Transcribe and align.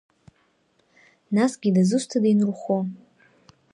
Насгьы 1.35 1.69
дызусҭада 1.75 2.27
инурхо? 2.31 2.77